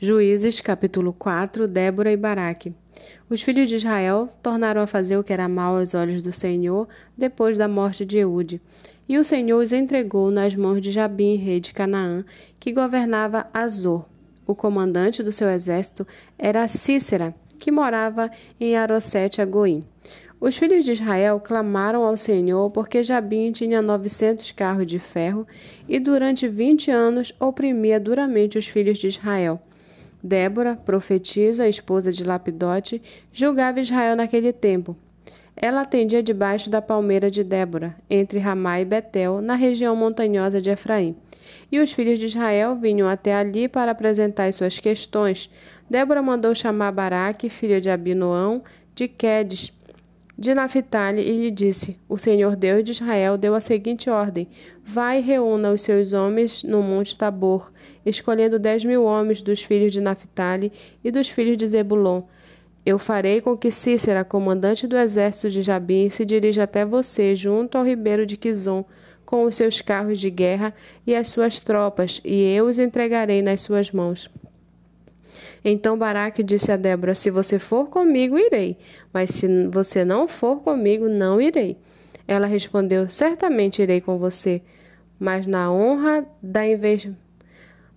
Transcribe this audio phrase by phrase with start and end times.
[0.00, 2.72] Juízes, capítulo 4, Débora e Baraque.
[3.28, 6.86] Os filhos de Israel tornaram a fazer o que era mal aos olhos do Senhor
[7.16, 8.62] depois da morte de Eude.
[9.08, 12.24] E o Senhor os entregou nas mãos de Jabim, rei de Canaã,
[12.60, 14.04] que governava Azor.
[14.46, 16.06] O comandante do seu exército
[16.38, 18.30] era Cícera, que morava
[18.60, 19.84] em Arosete Agoim.
[20.40, 25.44] Os filhos de Israel clamaram ao Senhor porque Jabim tinha novecentos carros de ferro
[25.88, 29.60] e durante vinte anos oprimia duramente os filhos de Israel.
[30.22, 33.00] Débora, profetisa, esposa de Lapidote,
[33.32, 34.96] julgava Israel naquele tempo.
[35.54, 40.70] Ela atendia debaixo da palmeira de Débora, entre Ramá e Betel, na região montanhosa de
[40.70, 41.16] Efraim.
[41.70, 45.50] E os filhos de Israel vinham até ali para apresentar suas questões.
[45.88, 48.62] Débora mandou chamar Baraque, filho de Abinoão,
[48.94, 49.72] de Quedes,
[50.38, 54.48] de Naphtali e lhe disse: O Senhor Deus de Israel deu a seguinte ordem:
[54.84, 57.72] Vai e reúna os seus homens no monte Tabor,
[58.06, 62.22] escolhendo dez mil homens dos filhos de Naphtali e dos filhos de Zebulon.
[62.86, 67.76] Eu farei com que Cícera, comandante do exército de Jabim, se dirija até você, junto
[67.76, 68.84] ao ribeiro de Quizon,
[69.26, 70.72] com os seus carros de guerra
[71.06, 74.30] e as suas tropas, e eu os entregarei nas suas mãos.
[75.64, 78.76] Então Baraque disse a Débora: Se você for comigo, irei,
[79.12, 81.76] mas se você não for comigo, não irei.
[82.26, 84.62] Ela respondeu: Certamente irei com você,
[85.18, 86.60] mas na honra da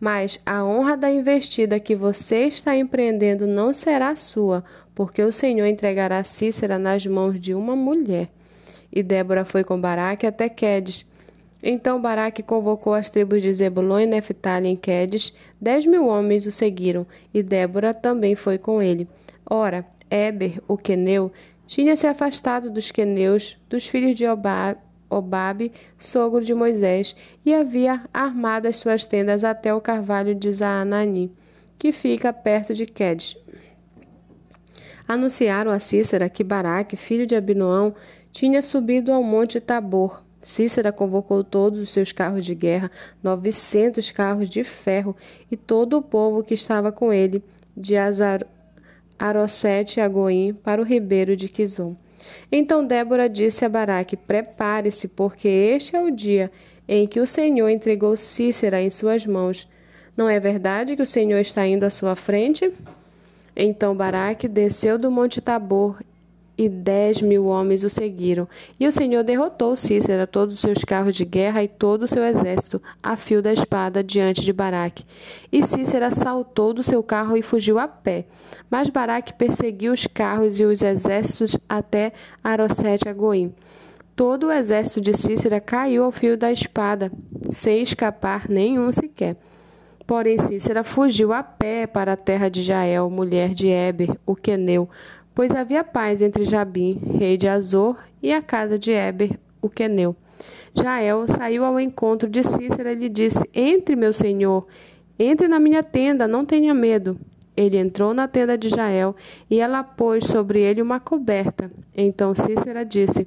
[0.00, 5.66] mas a honra da investida que você está empreendendo não será sua, porque o Senhor
[5.66, 8.28] entregará Cícera nas mãos de uma mulher.
[8.92, 11.04] E Débora foi com Baraque até Quedes.
[11.62, 15.32] Então Baraque convocou as tribos de Zebulon e Neftali em Quedes.
[15.60, 19.08] Dez mil homens o seguiram, e Débora também foi com ele.
[19.48, 21.32] Ora, Eber, o queneu,
[21.66, 24.24] tinha se afastado dos queneus, dos filhos de
[25.10, 31.32] Obabe, sogro de Moisés, e havia armado as suas tendas até o carvalho de Zaanani,
[31.78, 33.36] que fica perto de Quedes.
[35.06, 37.94] Anunciaram a Cícera que Baraque, filho de Abinoão,
[38.30, 42.90] tinha subido ao monte Tabor, Cícera convocou todos os seus carros de guerra,
[43.22, 45.16] novecentos carros de ferro,
[45.50, 47.42] e todo o povo que estava com ele,
[47.76, 48.46] de Azar,
[49.18, 51.96] Arosete a Goim, para o ribeiro de Quizon.
[52.50, 56.50] Então Débora disse a Baraque: Prepare-se, porque este é o dia
[56.86, 59.68] em que o Senhor entregou Cícera em suas mãos.
[60.16, 62.72] Não é verdade que o Senhor está indo à sua frente?
[63.54, 66.00] Então Baraque desceu do monte Tabor
[66.58, 68.48] e dez mil homens o seguiram.
[68.80, 72.24] E o Senhor derrotou Cícera, todos os seus carros de guerra e todo o seu
[72.24, 75.04] exército, a fio da espada, diante de Baraque.
[75.52, 78.24] E Cícera saltou do seu carro e fugiu a pé.
[78.68, 83.54] Mas Baraque perseguiu os carros e os exércitos até Arosete Agoim.
[84.16, 87.12] Todo o exército de Cícera caiu ao fio da espada,
[87.52, 89.36] sem escapar nenhum sequer.
[90.08, 94.88] Porém, Cícera fugiu a pé para a terra de Jael, mulher de Eber, o queneu,
[95.38, 100.16] pois havia paz entre Jabim, rei de Azor, e a casa de Eber, o queneu.
[100.74, 104.66] Jael saiu ao encontro de Cícera e lhe disse: Entre, meu senhor,
[105.16, 107.16] entre na minha tenda, não tenha medo.
[107.56, 109.14] Ele entrou na tenda de Jael
[109.48, 111.70] e ela pôs sobre ele uma coberta.
[111.96, 113.24] Então Cícera disse: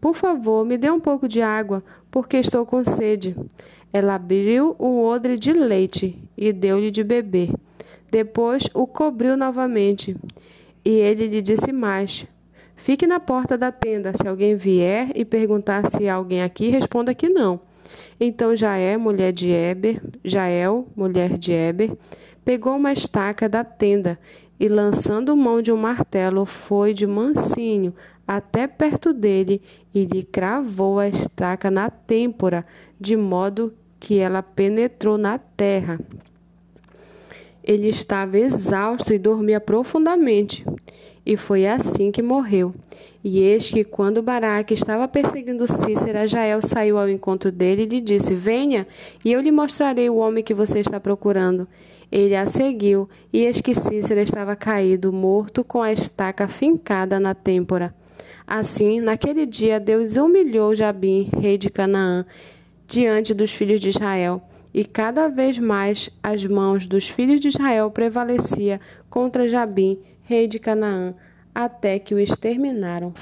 [0.00, 3.36] Por favor, me dê um pouco de água, porque estou com sede.
[3.92, 7.50] Ela abriu um odre de leite e deu-lhe de beber.
[8.10, 10.16] Depois o cobriu novamente.
[10.84, 12.26] E ele lhe disse mais:
[12.76, 14.12] Fique na porta da tenda.
[14.14, 17.60] Se alguém vier e perguntar se há alguém aqui, responda que não.
[18.18, 21.96] Então Jaé, mulher de Eber, Jael, mulher de Eber,
[22.44, 24.18] pegou uma estaca da tenda
[24.58, 27.94] e, lançando mão de um martelo, foi de mansinho
[28.26, 29.60] até perto dele
[29.94, 32.64] e lhe cravou a estaca na têmpora,
[32.98, 35.98] de modo que ela penetrou na terra.
[37.64, 40.64] Ele estava exausto e dormia profundamente.
[41.24, 42.74] E foi assim que morreu.
[43.22, 48.00] E eis que, quando Baraque estava perseguindo Cícera, Jael saiu ao encontro dele e lhe
[48.00, 48.86] disse: Venha,
[49.24, 51.68] e eu lhe mostrarei o homem que você está procurando.
[52.10, 57.34] Ele a seguiu, e eis que Cícera estava caído, morto, com a estaca fincada na
[57.34, 57.94] têmpora.
[58.44, 62.26] Assim, naquele dia, Deus humilhou Jabim, rei de Canaã,
[62.88, 64.42] diante dos filhos de Israel
[64.74, 68.80] e cada vez mais as mãos dos filhos de Israel prevalecia
[69.10, 71.14] contra Jabim, rei de Canaã,
[71.54, 73.12] até que o exterminaram.